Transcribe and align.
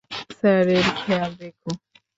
স্যারের 0.31 0.85
খেয়াল 0.97 1.31
রেখো। 1.41 1.71